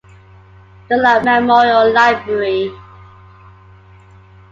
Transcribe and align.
Dunlap 0.89 1.23
Memorial 1.25 1.93
Library. 1.93 2.71